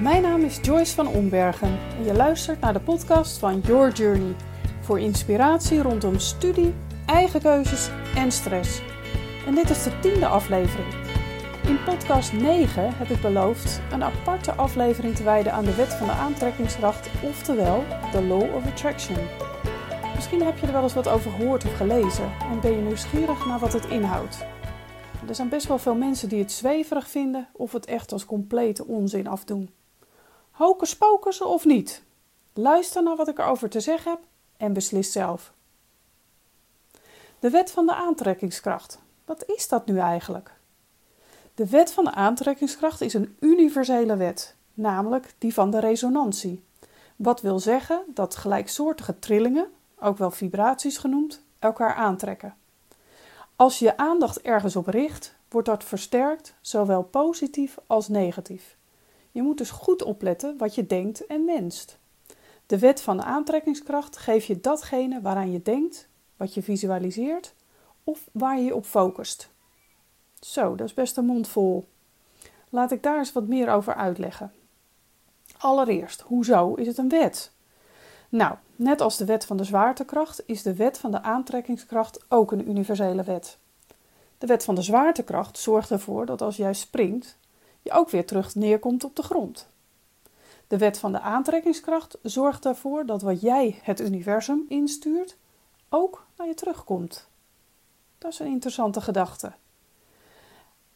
Mijn 0.00 0.22
naam 0.22 0.40
is 0.40 0.58
Joyce 0.62 0.94
van 0.94 1.06
Ombergen 1.06 1.78
en 1.98 2.04
je 2.04 2.12
luistert 2.12 2.60
naar 2.60 2.72
de 2.72 2.80
podcast 2.80 3.38
van 3.38 3.60
Your 3.60 3.92
Journey 3.92 4.34
voor 4.80 5.00
inspiratie 5.00 5.82
rondom 5.82 6.18
studie, 6.18 6.74
eigen 7.06 7.40
keuzes 7.40 7.90
en 8.14 8.32
stress. 8.32 8.82
En 9.46 9.54
dit 9.54 9.70
is 9.70 9.82
de 9.82 9.98
tiende 10.00 10.26
aflevering. 10.26 10.94
In 11.66 11.84
podcast 11.84 12.32
9 12.32 12.96
heb 12.96 13.08
ik 13.08 13.20
beloofd 13.20 13.80
een 13.92 14.02
aparte 14.02 14.52
aflevering 14.52 15.14
te 15.14 15.22
wijden 15.22 15.52
aan 15.52 15.64
de 15.64 15.74
wet 15.74 15.94
van 15.94 16.06
de 16.06 16.12
aantrekkingskracht, 16.12 17.08
oftewel 17.22 17.84
de 18.12 18.22
Law 18.22 18.54
of 18.54 18.66
Attraction. 18.66 19.16
Misschien 20.14 20.42
heb 20.42 20.58
je 20.58 20.66
er 20.66 20.72
wel 20.72 20.82
eens 20.82 20.94
wat 20.94 21.08
over 21.08 21.30
gehoord 21.30 21.64
of 21.64 21.76
gelezen 21.76 22.32
en 22.50 22.60
ben 22.60 22.70
je 22.70 22.82
nieuwsgierig 22.82 23.46
naar 23.46 23.58
wat 23.58 23.72
het 23.72 23.86
inhoudt. 23.86 24.46
Er 25.28 25.34
zijn 25.34 25.48
best 25.48 25.66
wel 25.66 25.78
veel 25.78 25.94
mensen 25.94 26.28
die 26.28 26.38
het 26.38 26.52
zweverig 26.52 27.08
vinden 27.08 27.48
of 27.52 27.72
het 27.72 27.86
echt 27.86 28.12
als 28.12 28.24
complete 28.24 28.86
onzin 28.86 29.26
afdoen. 29.26 29.70
Hocus 30.54 30.96
pocus 30.96 31.40
of 31.40 31.64
niet? 31.64 32.02
Luister 32.52 33.02
naar 33.02 33.16
wat 33.16 33.28
ik 33.28 33.38
erover 33.38 33.68
te 33.68 33.80
zeggen 33.80 34.10
heb 34.10 34.20
en 34.56 34.72
beslis 34.72 35.12
zelf. 35.12 35.52
De 37.38 37.50
wet 37.50 37.70
van 37.70 37.86
de 37.86 37.94
aantrekkingskracht. 37.94 38.98
Wat 39.24 39.44
is 39.46 39.68
dat 39.68 39.86
nu 39.86 39.98
eigenlijk? 39.98 40.52
De 41.54 41.66
wet 41.66 41.92
van 41.92 42.04
de 42.04 42.10
aantrekkingskracht 42.10 43.00
is 43.00 43.14
een 43.14 43.36
universele 43.40 44.16
wet, 44.16 44.54
namelijk 44.74 45.34
die 45.38 45.54
van 45.54 45.70
de 45.70 45.80
resonantie. 45.80 46.64
Wat 47.16 47.40
wil 47.40 47.58
zeggen 47.58 48.02
dat 48.06 48.36
gelijksoortige 48.36 49.18
trillingen, 49.18 49.72
ook 49.98 50.18
wel 50.18 50.30
vibraties 50.30 50.98
genoemd, 50.98 51.42
elkaar 51.58 51.94
aantrekken. 51.94 52.54
Als 53.56 53.78
je 53.78 53.84
je 53.84 53.96
aandacht 53.96 54.40
ergens 54.40 54.76
op 54.76 54.86
richt, 54.86 55.34
wordt 55.48 55.68
dat 55.68 55.84
versterkt, 55.84 56.54
zowel 56.60 57.02
positief 57.02 57.78
als 57.86 58.08
negatief. 58.08 58.76
Je 59.34 59.42
moet 59.42 59.58
dus 59.58 59.70
goed 59.70 60.02
opletten 60.02 60.56
wat 60.58 60.74
je 60.74 60.86
denkt 60.86 61.26
en 61.26 61.46
wenst. 61.46 61.98
De 62.66 62.78
wet 62.78 63.00
van 63.00 63.16
de 63.16 63.22
aantrekkingskracht 63.22 64.16
geeft 64.16 64.46
je 64.46 64.60
datgene 64.60 65.20
waaraan 65.20 65.52
je 65.52 65.62
denkt, 65.62 66.08
wat 66.36 66.54
je 66.54 66.62
visualiseert 66.62 67.54
of 68.04 68.28
waar 68.32 68.58
je 68.58 68.64
je 68.64 68.74
op 68.74 68.84
focust. 68.84 69.50
Zo, 70.40 70.74
dat 70.74 70.86
is 70.86 70.94
best 70.94 71.16
een 71.16 71.24
mond 71.24 71.48
vol. 71.48 71.88
Laat 72.68 72.92
ik 72.92 73.02
daar 73.02 73.18
eens 73.18 73.32
wat 73.32 73.46
meer 73.46 73.70
over 73.70 73.94
uitleggen. 73.94 74.52
Allereerst, 75.58 76.20
hoezo 76.20 76.74
is 76.74 76.86
het 76.86 76.98
een 76.98 77.08
wet? 77.08 77.50
Nou, 78.28 78.54
net 78.76 79.00
als 79.00 79.16
de 79.16 79.24
wet 79.24 79.46
van 79.46 79.56
de 79.56 79.64
zwaartekracht 79.64 80.42
is 80.46 80.62
de 80.62 80.74
wet 80.74 80.98
van 80.98 81.10
de 81.10 81.22
aantrekkingskracht 81.22 82.24
ook 82.28 82.52
een 82.52 82.68
universele 82.68 83.22
wet. 83.22 83.58
De 84.38 84.46
wet 84.46 84.64
van 84.64 84.74
de 84.74 84.82
zwaartekracht 84.82 85.58
zorgt 85.58 85.90
ervoor 85.90 86.26
dat 86.26 86.42
als 86.42 86.56
jij 86.56 86.74
springt, 86.74 87.36
je 87.84 87.92
ook 87.92 88.10
weer 88.10 88.26
terug 88.26 88.54
neerkomt 88.54 89.04
op 89.04 89.16
de 89.16 89.22
grond. 89.22 89.68
De 90.66 90.78
wet 90.78 90.98
van 90.98 91.12
de 91.12 91.20
aantrekkingskracht 91.20 92.18
zorgt 92.22 92.66
ervoor 92.66 93.06
dat 93.06 93.22
wat 93.22 93.40
jij 93.40 93.80
het 93.82 94.00
universum 94.00 94.64
instuurt, 94.68 95.36
ook 95.88 96.26
naar 96.36 96.46
je 96.46 96.54
terugkomt. 96.54 97.28
Dat 98.18 98.32
is 98.32 98.38
een 98.38 98.46
interessante 98.46 99.00
gedachte. 99.00 99.52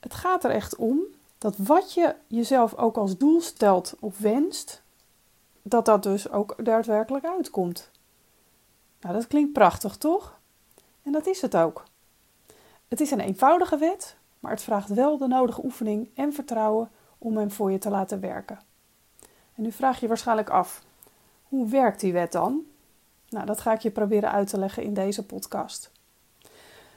Het 0.00 0.14
gaat 0.14 0.45
er 0.45 0.50
echt 0.50 0.77
om 0.77 1.00
dat 1.39 1.56
wat 1.56 1.95
je 1.95 2.14
jezelf 2.27 2.75
ook 2.75 2.97
als 2.97 3.17
doel 3.17 3.41
stelt 3.41 3.95
of 4.00 4.19
wenst, 4.19 4.83
dat 5.62 5.84
dat 5.84 6.02
dus 6.02 6.30
ook 6.30 6.64
daadwerkelijk 6.64 7.25
uitkomt. 7.25 7.91
Nou, 9.00 9.14
dat 9.14 9.27
klinkt 9.27 9.52
prachtig, 9.52 9.97
toch? 9.97 10.39
En 11.02 11.12
dat 11.12 11.27
is 11.27 11.41
het 11.41 11.56
ook. 11.56 11.84
Het 12.89 13.00
is 13.00 13.11
een 13.11 13.20
eenvoudige 13.20 13.77
wet, 13.77 14.17
maar 14.41 14.50
het 14.50 14.62
vraagt 14.62 14.89
wel 14.89 15.19
de 15.19 15.27
nodige 15.27 15.64
oefening 15.64 16.11
en 16.14 16.33
vertrouwen 16.33 16.91
om 17.19 17.36
hem 17.36 17.50
voor 17.50 17.72
je 17.72 17.78
te 17.78 17.91
laten 17.91 18.20
werken. 18.20 18.58
En 19.55 19.62
nu 19.62 19.72
vraag 19.72 20.00
je 20.00 20.08
waarschijnlijk 20.08 20.50
af: 20.50 20.83
hoe 21.42 21.69
werkt 21.69 22.00
die 22.00 22.12
wet 22.12 22.33
dan? 22.33 22.62
Nou, 23.28 23.47
dat 23.47 23.61
ga 23.61 23.72
ik 23.72 23.80
je 23.80 23.91
proberen 23.91 24.30
uit 24.30 24.48
te 24.48 24.58
leggen 24.58 24.83
in 24.83 24.95
deze 24.95 25.27
podcast. 25.27 25.90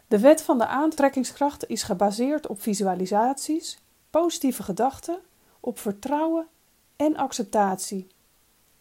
De 0.07 0.19
wet 0.19 0.41
van 0.41 0.57
de 0.57 0.65
aantrekkingskracht 0.65 1.67
is 1.67 1.83
gebaseerd 1.83 2.47
op 2.47 2.61
visualisaties, 2.61 3.79
positieve 4.09 4.63
gedachten, 4.63 5.19
op 5.59 5.79
vertrouwen 5.79 6.47
en 6.95 7.15
acceptatie. 7.15 8.07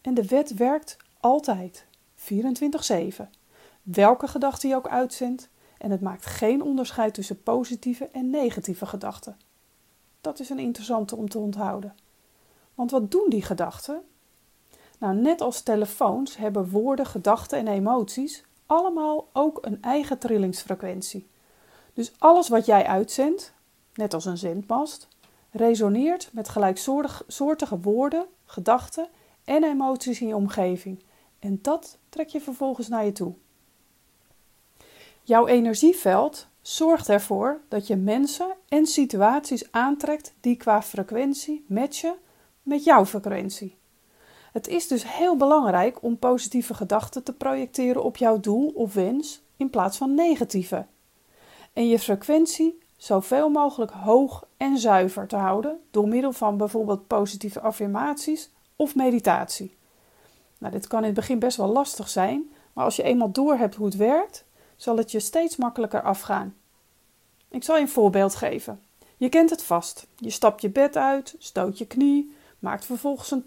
En 0.01 0.15
de 0.15 0.27
wet 0.27 0.55
werkt 0.55 0.97
altijd, 1.21 1.85
24/7. 2.15 3.31
Welke 3.83 4.29
gedachte 4.29 4.69
je 4.69 4.75
ook 4.75 4.89
uitzendt, 4.89 5.49
en 5.81 5.91
het 5.91 6.01
maakt 6.01 6.27
geen 6.27 6.63
onderscheid 6.63 7.15
tussen 7.15 7.43
positieve 7.43 8.09
en 8.13 8.31
negatieve 8.31 8.87
gedachten. 8.87 9.37
Dat 10.21 10.41
is 10.41 10.51
een 10.51 10.59
interessante 10.59 11.17
om 11.17 11.29
te 11.29 11.39
onthouden. 11.39 11.95
Want 12.75 12.91
wat 12.91 13.11
doen 13.11 13.27
die 13.29 13.43
gedachten? 13.43 14.03
Nou, 14.99 15.15
net 15.15 15.41
als 15.41 15.63
telefoons 15.63 16.37
hebben 16.37 16.71
woorden, 16.71 17.07
gedachten 17.07 17.59
en 17.59 17.69
emoties 17.69 18.45
allemaal 18.67 19.29
ook 19.33 19.59
een 19.61 19.83
eigen 19.83 20.19
trillingsfrequentie. 20.19 21.27
Dus 21.95 22.13
alles 22.19 22.49
wat 22.49 22.67
jij 22.67 22.87
uitzendt, 22.87 23.53
net 23.95 24.15
als 24.15 24.25
een 24.25 24.39
zendmast, 24.39 25.09
resoneert 25.51 26.31
met 26.33 26.49
gelijksoortige 26.49 27.81
woorden, 27.81 28.27
gedachten 28.45 29.09
en 29.45 29.65
emoties 29.65 30.21
in 30.21 30.27
je 30.27 30.37
omgeving. 30.37 31.03
En 31.39 31.59
dat 31.63 31.99
trek 32.09 32.29
je 32.29 32.41
vervolgens 32.41 32.89
naar 32.89 33.05
je 33.05 33.13
toe. 33.13 33.35
Jouw 35.31 35.47
energieveld 35.47 36.47
zorgt 36.61 37.09
ervoor 37.09 37.61
dat 37.69 37.87
je 37.87 37.97
mensen 37.97 38.57
en 38.69 38.87
situaties 38.87 39.73
aantrekt 39.73 40.35
die 40.41 40.57
qua 40.57 40.83
frequentie 40.83 41.65
matchen 41.69 42.15
met 42.63 42.85
jouw 42.85 43.07
frequentie. 43.07 43.77
Het 44.53 44.69
is 44.69 44.89
dus 44.89 45.13
heel 45.13 45.37
belangrijk 45.37 46.03
om 46.03 46.19
positieve 46.19 46.75
gedachten 46.75 47.23
te 47.23 47.33
projecteren 47.33 48.05
op 48.05 48.17
jouw 48.17 48.41
doel 48.41 48.73
of 48.75 48.95
wens 48.95 49.43
in 49.57 49.71
plaats 49.71 49.97
van 49.97 50.15
negatieve. 50.15 50.87
En 51.73 51.89
je 51.89 51.99
frequentie 51.99 52.79
zoveel 52.97 53.49
mogelijk 53.49 53.91
hoog 53.91 54.47
en 54.57 54.79
zuiver 54.79 55.27
te 55.27 55.37
houden 55.37 55.81
door 55.91 56.09
middel 56.09 56.33
van 56.33 56.57
bijvoorbeeld 56.57 57.07
positieve 57.07 57.61
affirmaties 57.61 58.51
of 58.77 58.95
meditatie. 58.95 59.77
Nou, 60.59 60.73
dit 60.73 60.87
kan 60.87 60.99
in 60.99 61.05
het 61.07 61.15
begin 61.15 61.39
best 61.39 61.57
wel 61.57 61.73
lastig 61.73 62.09
zijn, 62.09 62.51
maar 62.73 62.85
als 62.85 62.97
je 62.97 63.03
eenmaal 63.03 63.33
doorhebt 63.33 63.75
hoe 63.75 63.87
het 63.87 63.97
werkt, 63.97 64.45
zal 64.81 64.97
het 64.97 65.11
je 65.11 65.21
steeds 65.21 65.57
makkelijker 65.57 66.03
afgaan. 66.03 66.55
Ik 67.49 67.65
zal 67.65 67.77
je 67.77 67.83
een 67.83 67.89
voorbeeld 67.89 68.35
geven. 68.35 68.81
Je 69.17 69.29
kent 69.29 69.51
het 69.51 69.63
vast. 69.63 70.07
Je 70.17 70.31
stapt 70.31 70.61
je 70.61 70.71
bed 70.71 70.97
uit, 70.97 71.35
stoot 71.39 71.79
je 71.79 71.87
knie, 71.87 72.35
maakt 72.59 72.85
vervolgens 72.85 73.31
een 73.31 73.45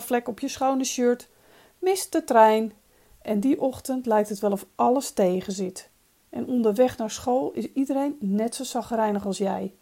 vlek 0.00 0.28
op 0.28 0.40
je 0.40 0.48
schone 0.48 0.84
shirt, 0.84 1.28
mist 1.78 2.12
de 2.12 2.24
trein 2.24 2.72
en 3.22 3.40
die 3.40 3.60
ochtend 3.60 4.06
lijkt 4.06 4.28
het 4.28 4.38
wel 4.38 4.52
of 4.52 4.66
alles 4.74 5.10
tegen 5.10 5.52
zit. 5.52 5.90
En 6.28 6.46
onderweg 6.46 6.96
naar 6.96 7.10
school 7.10 7.52
is 7.52 7.72
iedereen 7.72 8.16
net 8.20 8.54
zo 8.54 8.64
zagrijnig 8.64 9.26
als 9.26 9.38
jij. 9.38 9.74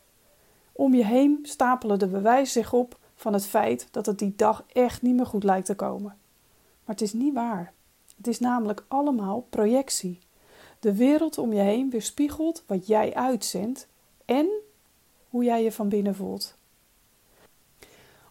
Om 0.73 0.95
je 0.95 1.05
heen 1.05 1.39
stapelen 1.43 1.99
de 1.99 2.09
bewijzen 2.09 2.53
zich 2.53 2.73
op 2.73 2.99
van 3.15 3.33
het 3.33 3.47
feit 3.47 3.89
dat 3.91 4.07
het 4.07 4.19
die 4.19 4.33
dag 4.37 4.65
echt 4.73 5.03
niet 5.03 5.15
meer 5.15 5.27
goed 5.27 5.45
lijkt 5.45 5.67
te 5.67 5.75
komen. 5.75 6.19
Maar 6.85 6.95
het 6.95 7.01
is 7.01 7.13
niet 7.13 7.35
waar. 7.35 7.73
Het 8.17 8.27
is 8.27 8.41
namelijk 8.41 8.85
allemaal 8.89 9.47
projectie. 9.51 10.19
De 10.85 10.95
wereld 10.95 11.39
om 11.39 11.53
je 11.53 11.61
heen 11.61 11.91
weerspiegelt 11.91 12.63
wat 12.67 12.87
jij 12.87 13.15
uitzendt 13.15 13.89
en 14.25 14.49
hoe 15.29 15.45
jij 15.45 15.63
je 15.63 15.73
van 15.73 15.89
binnen 15.89 16.15
voelt. 16.15 16.57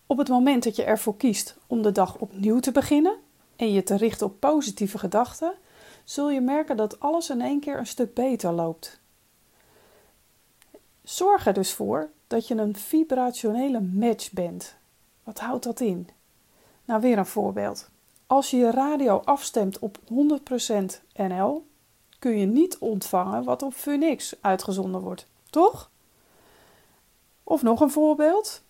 Op 0.05 0.17
het 0.17 0.27
moment 0.27 0.63
dat 0.63 0.75
je 0.75 0.83
ervoor 0.83 1.17
kiest 1.17 1.55
om 1.67 1.81
de 1.81 1.91
dag 1.91 2.17
opnieuw 2.17 2.59
te 2.59 2.71
beginnen 2.71 3.15
en 3.55 3.71
je 3.71 3.83
te 3.83 3.95
richten 3.95 4.27
op 4.27 4.39
positieve 4.39 4.97
gedachten, 4.97 5.53
zul 6.03 6.29
je 6.29 6.41
merken 6.41 6.77
dat 6.77 6.99
alles 6.99 7.29
in 7.29 7.41
één 7.41 7.59
keer 7.59 7.77
een 7.77 7.87
stuk 7.87 8.13
beter 8.13 8.51
loopt. 8.51 8.99
Zorg 11.03 11.47
er 11.47 11.53
dus 11.53 11.73
voor 11.73 12.09
dat 12.27 12.47
je 12.47 12.55
een 12.55 12.75
vibrationele 12.75 13.81
match 13.81 14.31
bent. 14.31 14.75
Wat 15.23 15.39
houdt 15.39 15.63
dat 15.63 15.79
in? 15.79 16.09
Nou, 16.85 17.01
weer 17.01 17.17
een 17.17 17.25
voorbeeld. 17.25 17.89
Als 18.27 18.49
je 18.49 18.57
je 18.57 18.71
radio 18.71 19.17
afstemt 19.17 19.79
op 19.79 19.97
100% 19.97 20.05
NL, 21.15 21.71
kun 22.23 22.37
je 22.37 22.45
niet 22.45 22.77
ontvangen 22.77 23.43
wat 23.43 23.61
op 23.61 23.73
Phoenix 23.73 24.35
uitgezonden 24.41 25.01
wordt, 25.01 25.27
toch? 25.49 25.89
Of 27.43 27.61
nog 27.61 27.79
een 27.79 27.91
voorbeeld. 27.91 28.61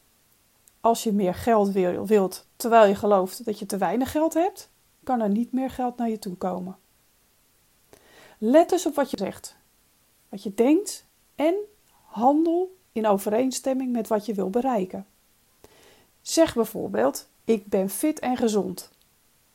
Als 0.81 1.03
je 1.03 1.11
meer 1.11 1.35
geld 1.35 1.71
wilt 1.71 2.45
terwijl 2.55 2.88
je 2.88 2.95
gelooft 2.95 3.45
dat 3.45 3.59
je 3.59 3.65
te 3.65 3.77
weinig 3.77 4.11
geld 4.11 4.33
hebt, 4.33 4.69
kan 5.03 5.21
er 5.21 5.29
niet 5.29 5.51
meer 5.51 5.69
geld 5.69 5.97
naar 5.97 6.09
je 6.09 6.19
toe 6.19 6.35
komen. 6.35 6.77
Let 8.38 8.69
dus 8.69 8.85
op 8.85 8.95
wat 8.95 9.11
je 9.11 9.17
zegt, 9.17 9.55
wat 10.29 10.44
je 10.44 10.53
denkt 10.53 11.05
en 11.35 11.55
handel 12.05 12.75
in 12.91 13.07
overeenstemming 13.07 13.91
met 13.91 14.07
wat 14.07 14.25
je 14.25 14.33
wil 14.33 14.50
bereiken. 14.50 15.05
Zeg 16.21 16.53
bijvoorbeeld: 16.53 17.27
Ik 17.44 17.67
ben 17.67 17.89
fit 17.89 18.19
en 18.19 18.38
gezond. 18.38 18.89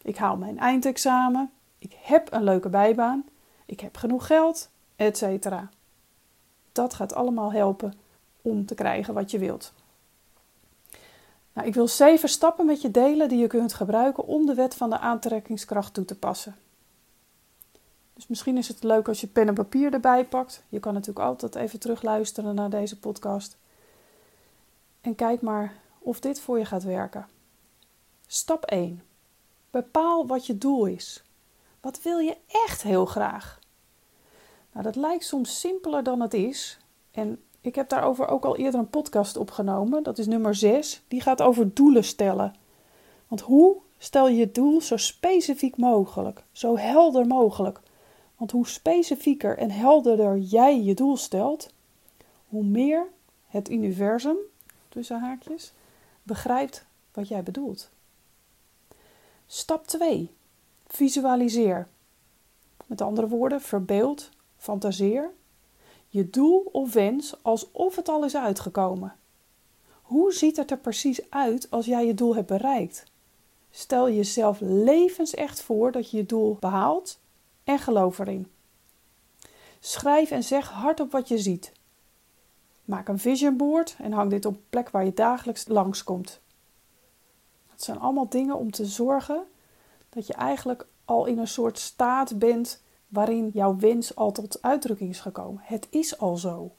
Ik 0.02 0.16
haal 0.16 0.36
mijn 0.36 0.58
eindexamen. 0.58 1.50
Ik 1.78 1.96
heb 2.02 2.32
een 2.32 2.44
leuke 2.44 2.68
bijbaan 2.68 3.24
ik 3.68 3.80
heb 3.80 3.96
genoeg 3.96 4.26
geld, 4.26 4.68
etc. 4.96 5.48
Dat 6.72 6.94
gaat 6.94 7.14
allemaal 7.14 7.52
helpen 7.52 7.94
om 8.42 8.66
te 8.66 8.74
krijgen 8.74 9.14
wat 9.14 9.30
je 9.30 9.38
wilt. 9.38 9.72
Nou, 11.52 11.66
ik 11.66 11.74
wil 11.74 11.88
zeven 11.88 12.28
stappen 12.28 12.66
met 12.66 12.80
je 12.80 12.90
delen 12.90 13.28
die 13.28 13.38
je 13.38 13.46
kunt 13.46 13.74
gebruiken 13.74 14.26
om 14.26 14.46
de 14.46 14.54
wet 14.54 14.74
van 14.74 14.90
de 14.90 14.98
aantrekkingskracht 14.98 15.94
toe 15.94 16.04
te 16.04 16.18
passen. 16.18 16.56
Dus 18.14 18.26
misschien 18.26 18.56
is 18.56 18.68
het 18.68 18.82
leuk 18.82 19.08
als 19.08 19.20
je 19.20 19.26
pen 19.26 19.48
en 19.48 19.54
papier 19.54 19.92
erbij 19.92 20.24
pakt. 20.24 20.62
Je 20.68 20.80
kan 20.80 20.92
natuurlijk 20.92 21.26
altijd 21.26 21.54
even 21.54 21.78
terugluisteren 21.78 22.54
naar 22.54 22.70
deze 22.70 22.98
podcast. 22.98 23.56
En 25.00 25.14
kijk 25.14 25.40
maar 25.40 25.74
of 25.98 26.20
dit 26.20 26.40
voor 26.40 26.58
je 26.58 26.64
gaat 26.64 26.84
werken. 26.84 27.26
Stap 28.26 28.64
1. 28.64 29.02
Bepaal 29.70 30.26
wat 30.26 30.46
je 30.46 30.58
doel 30.58 30.86
is. 30.86 31.22
Wat 31.80 32.02
wil 32.02 32.18
je 32.18 32.36
echt 32.46 32.82
heel 32.82 33.06
graag? 33.06 33.57
Nou, 34.78 34.90
dat 34.90 35.02
lijkt 35.02 35.24
soms 35.24 35.60
simpeler 35.60 36.02
dan 36.02 36.20
het 36.20 36.34
is. 36.34 36.78
En 37.10 37.42
ik 37.60 37.74
heb 37.74 37.88
daarover 37.88 38.28
ook 38.28 38.44
al 38.44 38.56
eerder 38.56 38.80
een 38.80 38.90
podcast 38.90 39.36
opgenomen. 39.36 40.02
Dat 40.02 40.18
is 40.18 40.26
nummer 40.26 40.54
6. 40.54 41.02
Die 41.08 41.20
gaat 41.20 41.42
over 41.42 41.74
doelen 41.74 42.04
stellen. 42.04 42.54
Want 43.28 43.40
hoe 43.40 43.76
stel 43.96 44.28
je 44.28 44.36
je 44.36 44.50
doel 44.50 44.80
zo 44.80 44.96
specifiek 44.96 45.76
mogelijk, 45.76 46.44
zo 46.52 46.76
helder 46.76 47.26
mogelijk? 47.26 47.80
Want 48.36 48.50
hoe 48.50 48.66
specifieker 48.66 49.58
en 49.58 49.70
helderder 49.70 50.38
jij 50.38 50.82
je 50.82 50.94
doel 50.94 51.16
stelt, 51.16 51.72
hoe 52.48 52.64
meer 52.64 53.06
het 53.46 53.70
universum, 53.70 54.36
tussen 54.88 55.20
haakjes, 55.20 55.72
begrijpt 56.22 56.86
wat 57.12 57.28
jij 57.28 57.42
bedoelt. 57.42 57.90
Stap 59.46 59.86
2. 59.86 60.30
Visualiseer. 60.86 61.88
Met 62.86 63.00
andere 63.00 63.28
woorden, 63.28 63.60
verbeeld, 63.60 64.30
fantaseer 64.58 65.30
je 66.08 66.30
doel 66.30 66.68
of 66.72 66.92
wens 66.92 67.42
alsof 67.42 67.96
het 67.96 68.08
al 68.08 68.24
is 68.24 68.36
uitgekomen. 68.36 69.16
Hoe 70.02 70.32
ziet 70.32 70.56
het 70.56 70.70
er 70.70 70.78
precies 70.78 71.30
uit 71.30 71.70
als 71.70 71.86
jij 71.86 72.06
je 72.06 72.14
doel 72.14 72.34
hebt 72.34 72.46
bereikt? 72.46 73.04
Stel 73.70 74.10
jezelf 74.10 74.58
levensecht 74.60 75.62
voor 75.62 75.92
dat 75.92 76.10
je 76.10 76.16
je 76.16 76.26
doel 76.26 76.56
behaalt 76.60 77.18
en 77.64 77.78
geloof 77.78 78.18
erin. 78.18 78.50
Schrijf 79.80 80.30
en 80.30 80.44
zeg 80.44 80.70
hardop 80.70 81.12
wat 81.12 81.28
je 81.28 81.38
ziet. 81.38 81.72
Maak 82.84 83.08
een 83.08 83.18
vision 83.18 83.56
board 83.56 83.96
en 83.98 84.12
hang 84.12 84.30
dit 84.30 84.44
op 84.44 84.54
een 84.54 84.64
plek 84.70 84.90
waar 84.90 85.04
je 85.04 85.14
dagelijks 85.14 85.68
langskomt. 85.68 86.40
Het 87.66 87.82
zijn 87.82 87.98
allemaal 87.98 88.28
dingen 88.28 88.56
om 88.56 88.70
te 88.70 88.86
zorgen 88.86 89.44
dat 90.08 90.26
je 90.26 90.34
eigenlijk 90.34 90.86
al 91.04 91.26
in 91.26 91.38
een 91.38 91.48
soort 91.48 91.78
staat 91.78 92.38
bent 92.38 92.82
waarin 93.08 93.50
jouw 93.52 93.76
wens 93.76 94.16
al 94.16 94.32
tot 94.32 94.62
uitdrukking 94.62 95.10
is 95.10 95.20
gekomen. 95.20 95.62
Het 95.64 95.86
is 95.90 96.18
al 96.18 96.36
zo. 96.36 96.70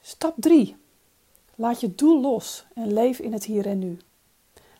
Stap 0.00 0.34
3. 0.36 0.76
Laat 1.54 1.80
je 1.80 1.94
doel 1.94 2.20
los 2.20 2.66
en 2.74 2.92
leef 2.92 3.18
in 3.18 3.32
het 3.32 3.44
hier 3.44 3.66
en 3.66 3.78
nu. 3.78 3.98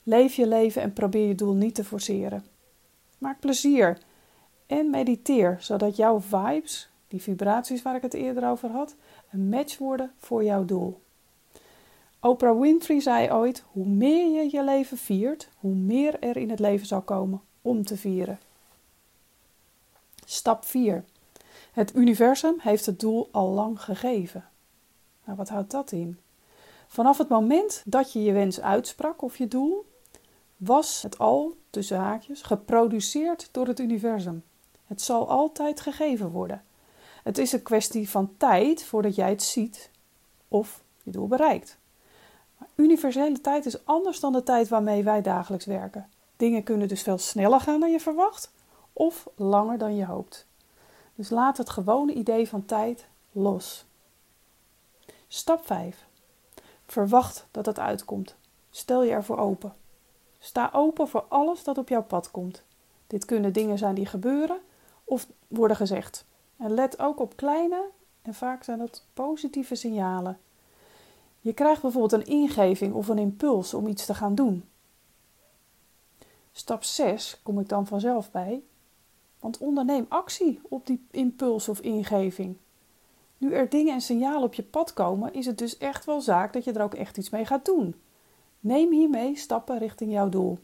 Leef 0.03 0.35
je 0.35 0.47
leven 0.47 0.83
en 0.83 0.93
probeer 0.93 1.27
je 1.27 1.35
doel 1.35 1.55
niet 1.55 1.75
te 1.75 1.85
forceren. 1.85 2.45
Maak 3.19 3.41
plezier 3.41 3.99
en 4.67 4.91
mediteer, 4.91 5.57
zodat 5.61 5.97
jouw 5.97 6.21
vibes, 6.21 6.89
die 7.09 7.23
vibraties 7.23 7.83
waar 7.83 7.97
ik 7.97 8.03
het 8.03 8.15
eerder 8.15 8.49
over 8.49 8.71
had, 8.71 8.95
een 9.31 9.49
match 9.49 9.79
worden 9.79 10.13
voor 10.19 10.45
jouw 10.45 10.65
doel. 10.65 11.01
Oprah 12.21 12.61
Winfrey 12.61 13.01
zei 13.01 13.33
ooit: 13.33 13.65
hoe 13.73 13.87
meer 13.87 14.33
je 14.33 14.49
je 14.51 14.65
leven 14.65 14.97
viert, 14.97 15.49
hoe 15.59 15.75
meer 15.75 16.19
er 16.21 16.37
in 16.37 16.51
het 16.51 16.59
leven 16.59 16.87
zal 16.87 17.03
komen 17.03 17.41
om 17.63 17.85
te 17.85 17.97
vieren. 17.97 18.39
Stap 20.25 20.65
4. 20.65 21.05
Het 21.73 21.95
universum 21.95 22.55
heeft 22.59 22.87
het 22.87 23.01
doel 23.01 23.29
al 23.31 23.49
lang 23.49 23.81
gegeven. 23.81 24.49
Nou, 25.25 25.37
wat 25.39 25.49
houdt 25.49 25.71
dat 25.71 25.93
in? 25.93 26.19
Vanaf 26.87 27.19
het 27.19 27.29
moment 27.29 27.83
dat 27.85 28.13
je 28.13 28.23
je 28.23 28.33
wens 28.33 28.61
uitsprak 28.61 29.23
of 29.23 29.39
je 29.39 29.49
doel, 29.49 29.87
was 30.57 31.03
het 31.03 31.19
al, 31.19 31.57
tussen 31.71 31.99
haakjes, 31.99 32.43
geproduceerd 32.43 33.49
door 33.53 33.67
het 33.67 33.81
universum. 33.81 34.45
Het 34.87 35.03
zal 35.03 35.29
altijd 35.29 35.81
gegeven 35.81 36.31
worden. 36.31 36.65
Het 37.23 37.39
is 37.39 37.53
een 37.53 37.63
kwestie 37.63 38.09
van 38.09 38.35
tijd 38.37 38.85
voordat 38.85 39.15
jij 39.15 39.29
het 39.29 39.43
ziet 39.43 39.91
of 40.49 40.83
je 41.03 41.11
doel 41.11 41.27
bereikt. 41.27 41.79
Universele 42.75 43.41
tijd 43.41 43.67
is 43.67 43.87
anders 43.87 44.21
dan 44.21 44.33
de 44.33 44.43
tijd 44.43 44.69
waarmee 44.69 45.05
wij 45.05 45.23
dagelijks 45.23 45.65
werken. 45.65 46.09
Dingen 46.37 46.63
kunnen 46.63 46.89
dus 46.89 47.03
veel 47.03 47.19
sneller 47.19 47.61
gaan 47.61 47.81
dan 47.81 47.91
je 47.91 48.01
verwacht 48.01 48.53
of 48.95 49.29
langer 49.35 49.79
dan 49.79 49.97
je 49.97 50.07
hoopt. 50.07 50.47
Dus 51.15 51.31
laat 51.31 51.57
het 51.57 51.71
gewone 51.71 52.13
idee 52.13 52.49
van 52.49 52.65
tijd 52.65 53.07
los. 53.33 53.85
Stap 55.29 55.67
5. 55.67 56.07
Verwacht 56.87 57.47
dat 57.51 57.67
het 57.67 57.79
uitkomt. 57.79 58.35
Stel 58.71 59.03
je 59.03 59.11
ervoor 59.11 59.39
open. 59.39 59.75
Sta 60.39 60.71
open 60.73 61.09
voor 61.09 61.25
alles 61.29 61.65
dat 61.65 61.79
op 61.79 61.89
jouw 61.89 62.03
pad 62.03 62.31
komt. 62.31 62.63
Dit 63.07 63.25
kunnen 63.25 63.53
dingen 63.53 63.79
zijn 63.79 63.95
die 63.95 64.07
gebeuren 64.07 64.59
of 65.05 65.27
worden 65.49 65.77
gezegd. 65.77 66.25
En 66.57 66.75
let 66.75 66.99
ook 66.99 67.21
op 67.21 67.37
kleine 67.37 67.85
en 68.23 68.35
vaak 68.35 68.63
zijn 68.65 68.79
dat 68.79 69.05
positieve 69.15 69.75
signalen. 69.75 70.39
Je 71.41 71.53
krijgt 71.53 71.83
bijvoorbeeld 71.83 72.13
een 72.13 72.33
ingeving 72.33 72.95
of 72.95 73.09
een 73.09 73.19
impuls 73.19 73.75
om 73.75 73.87
iets 73.87 74.07
te 74.07 74.15
gaan 74.15 74.35
doen. 74.35 74.69
Stap 76.53 76.85
6 76.85 77.41
kom 77.43 77.61
ik 77.61 77.69
dan 77.69 77.87
vanzelf 77.87 78.31
bij. 78.31 78.63
Want 79.45 79.59
onderneem 79.59 80.07
actie 80.09 80.61
op 80.63 80.87
die 80.87 81.07
impuls 81.11 81.69
of 81.69 81.81
ingeving. 81.81 82.57
Nu 83.39 83.53
er 83.53 83.69
dingen 83.69 83.95
en 83.95 84.01
signalen 84.01 84.43
op 84.43 84.55
je 84.55 84.63
pad 84.63 84.93
komen, 84.93 85.35
is 85.35 85.47
het 85.47 85.59
dus 85.59 85.79
echt 85.79 86.05
wel 86.05 86.21
zaak 86.21 86.53
dat 86.53 86.65
je 86.65 86.73
er 86.73 86.83
ook 86.83 86.95
echt 86.95 87.17
iets 87.17 87.31
mee 87.31 87.45
gaat 87.45 87.65
doen. 87.65 87.95
Neem 88.61 88.93
hiermee 88.93 89.37
stappen 89.37 89.79
richting 89.79 90.13
jouw 90.13 90.29
doel. 90.29 90.59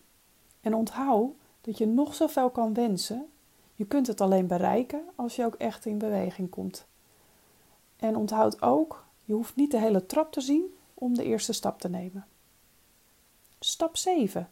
En 0.60 0.74
onthoud 0.74 1.32
dat 1.60 1.78
je 1.78 1.86
nog 1.86 2.14
zoveel 2.14 2.50
kan 2.50 2.74
wensen, 2.74 3.26
je 3.74 3.84
kunt 3.84 4.06
het 4.06 4.20
alleen 4.20 4.46
bereiken 4.46 5.02
als 5.14 5.36
je 5.36 5.44
ook 5.44 5.54
echt 5.54 5.86
in 5.86 5.98
beweging 5.98 6.50
komt. 6.50 6.86
En 7.96 8.16
onthoud 8.16 8.62
ook, 8.62 9.04
je 9.24 9.32
hoeft 9.32 9.56
niet 9.56 9.70
de 9.70 9.80
hele 9.80 10.06
trap 10.06 10.32
te 10.32 10.40
zien 10.40 10.74
om 10.94 11.14
de 11.14 11.24
eerste 11.24 11.52
stap 11.52 11.80
te 11.80 11.88
nemen. 11.88 12.26
Stap 13.58 13.96
7. 13.96 14.50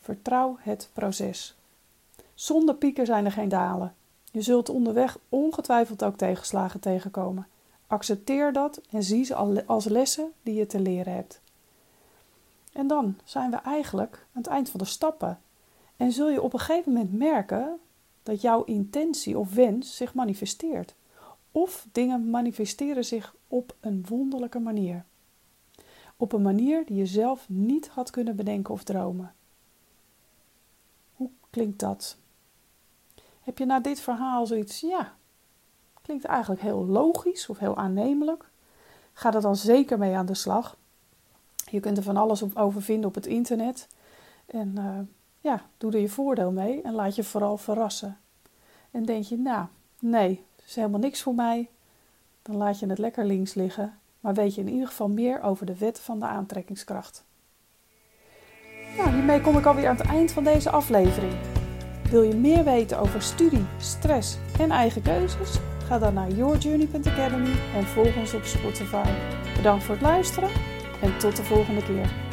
Vertrouw 0.00 0.56
het 0.60 0.90
proces. 0.92 1.56
Zonder 2.34 2.74
pieken 2.74 3.06
zijn 3.06 3.24
er 3.24 3.32
geen 3.32 3.48
dalen. 3.48 3.94
Je 4.30 4.42
zult 4.42 4.68
onderweg 4.68 5.18
ongetwijfeld 5.28 6.04
ook 6.04 6.16
tegenslagen 6.16 6.80
tegenkomen. 6.80 7.46
Accepteer 7.86 8.52
dat 8.52 8.80
en 8.90 9.02
zie 9.02 9.24
ze 9.24 9.34
als 9.66 9.84
lessen 9.84 10.32
die 10.42 10.54
je 10.54 10.66
te 10.66 10.80
leren 10.80 11.14
hebt. 11.14 11.40
En 12.72 12.86
dan 12.86 13.16
zijn 13.24 13.50
we 13.50 13.56
eigenlijk 13.56 14.14
aan 14.14 14.42
het 14.42 14.46
eind 14.46 14.68
van 14.68 14.80
de 14.80 14.86
stappen. 14.86 15.40
En 15.96 16.12
zul 16.12 16.30
je 16.30 16.42
op 16.42 16.52
een 16.52 16.58
gegeven 16.58 16.92
moment 16.92 17.12
merken 17.12 17.78
dat 18.22 18.40
jouw 18.40 18.64
intentie 18.64 19.38
of 19.38 19.54
wens 19.54 19.96
zich 19.96 20.14
manifesteert. 20.14 20.94
Of 21.52 21.86
dingen 21.92 22.30
manifesteren 22.30 23.04
zich 23.04 23.34
op 23.48 23.74
een 23.80 24.04
wonderlijke 24.08 24.58
manier. 24.58 25.04
Op 26.16 26.32
een 26.32 26.42
manier 26.42 26.86
die 26.86 26.96
je 26.96 27.06
zelf 27.06 27.48
niet 27.48 27.88
had 27.88 28.10
kunnen 28.10 28.36
bedenken 28.36 28.74
of 28.74 28.82
dromen. 28.82 29.34
Hoe 31.14 31.30
klinkt 31.50 31.78
dat? 31.78 32.16
Heb 33.44 33.58
je 33.58 33.64
na 33.64 33.80
dit 33.80 34.00
verhaal 34.00 34.46
zoiets, 34.46 34.80
ja, 34.80 35.14
klinkt 36.02 36.24
eigenlijk 36.24 36.60
heel 36.60 36.86
logisch 36.86 37.48
of 37.48 37.58
heel 37.58 37.76
aannemelijk? 37.76 38.44
Ga 39.12 39.34
er 39.34 39.40
dan 39.40 39.56
zeker 39.56 39.98
mee 39.98 40.16
aan 40.16 40.26
de 40.26 40.34
slag. 40.34 40.76
Je 41.70 41.80
kunt 41.80 41.96
er 41.96 42.02
van 42.02 42.16
alles 42.16 42.56
over 42.56 42.82
vinden 42.82 43.08
op 43.08 43.14
het 43.14 43.26
internet. 43.26 43.88
En 44.46 44.74
uh, 44.78 44.98
ja, 45.40 45.62
doe 45.78 45.92
er 45.92 46.00
je 46.00 46.08
voordeel 46.08 46.50
mee 46.50 46.82
en 46.82 46.92
laat 46.92 47.14
je 47.14 47.24
vooral 47.24 47.56
verrassen. 47.56 48.18
En 48.90 49.04
denk 49.04 49.24
je, 49.24 49.36
nou, 49.36 49.66
nee, 49.98 50.44
is 50.66 50.74
helemaal 50.74 51.00
niks 51.00 51.22
voor 51.22 51.34
mij. 51.34 51.68
Dan 52.42 52.56
laat 52.56 52.78
je 52.78 52.86
het 52.86 52.98
lekker 52.98 53.24
links 53.24 53.54
liggen. 53.54 53.98
Maar 54.20 54.34
weet 54.34 54.54
je 54.54 54.60
in 54.60 54.68
ieder 54.68 54.88
geval 54.88 55.08
meer 55.08 55.42
over 55.42 55.66
de 55.66 55.78
wet 55.78 56.00
van 56.00 56.18
de 56.18 56.26
aantrekkingskracht. 56.26 57.24
Nou, 58.96 59.14
hiermee 59.14 59.40
kom 59.40 59.58
ik 59.58 59.66
alweer 59.66 59.88
aan 59.88 59.96
het 59.96 60.06
eind 60.06 60.32
van 60.32 60.44
deze 60.44 60.70
aflevering. 60.70 61.53
Wil 62.10 62.22
je 62.22 62.34
meer 62.34 62.64
weten 62.64 62.98
over 62.98 63.22
studie, 63.22 63.64
stress 63.78 64.38
en 64.60 64.70
eigen 64.70 65.02
keuzes? 65.02 65.58
Ga 65.86 65.98
dan 65.98 66.14
naar 66.14 66.30
yourjourney.academy 66.30 67.52
en 67.74 67.84
volg 67.84 68.16
ons 68.16 68.34
op 68.34 68.44
Spotify. 68.44 69.08
Bedankt 69.56 69.84
voor 69.84 69.94
het 69.94 70.02
luisteren 70.02 70.50
en 71.02 71.18
tot 71.18 71.36
de 71.36 71.44
volgende 71.44 71.82
keer. 71.82 72.23